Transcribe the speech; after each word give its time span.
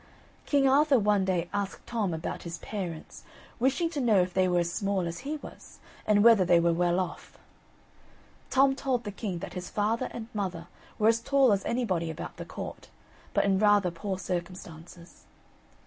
King 0.47 0.67
Arthur 0.67 0.97
one 0.97 1.25
day 1.25 1.47
asked 1.53 1.85
Tom 1.85 2.11
about 2.11 2.41
his 2.41 2.57
parents, 2.57 3.21
wishing 3.59 3.87
to 3.91 4.01
know 4.01 4.19
if 4.23 4.33
they 4.33 4.47
were 4.47 4.61
as 4.61 4.73
small 4.73 5.01
as 5.01 5.19
he 5.19 5.37
was, 5.37 5.77
and 6.07 6.23
whether 6.23 6.43
they 6.43 6.59
were 6.59 6.73
well 6.73 6.99
off. 6.99 7.37
Tom 8.49 8.73
told 8.75 9.03
the 9.03 9.11
king 9.11 9.37
that 9.45 9.53
his 9.53 9.69
father 9.69 10.07
and 10.09 10.27
mother 10.33 10.65
were 10.97 11.09
as 11.09 11.19
tall 11.21 11.51
as 11.53 11.63
anybody 11.65 12.09
about 12.09 12.37
the 12.37 12.45
court, 12.45 12.89
but 13.35 13.45
in 13.45 13.59
rather 13.59 13.91
poor 13.91 14.17
circumstances. 14.17 15.25